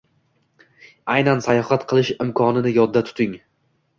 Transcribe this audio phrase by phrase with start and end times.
[1.15, 3.37] Aynan sayohat qilish imkonini yodda tuting